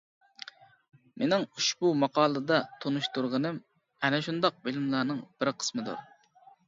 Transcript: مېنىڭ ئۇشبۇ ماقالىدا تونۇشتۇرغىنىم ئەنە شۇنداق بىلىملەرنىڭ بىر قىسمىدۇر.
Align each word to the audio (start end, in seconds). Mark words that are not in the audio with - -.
مېنىڭ 1.23 1.43
ئۇشبۇ 1.59 1.91
ماقالىدا 2.03 2.57
تونۇشتۇرغىنىم 2.85 3.59
ئەنە 4.07 4.23
شۇنداق 4.29 4.59
بىلىملەرنىڭ 4.69 5.23
بىر 5.43 5.53
قىسمىدۇر. 5.61 6.01